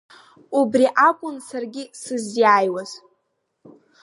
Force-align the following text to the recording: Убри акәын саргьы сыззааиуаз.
Убри 0.59 0.87
акәын 1.07 1.37
саргьы 1.47 1.83
сыззааиуаз. 2.01 2.91